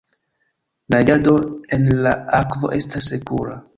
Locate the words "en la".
1.77-2.15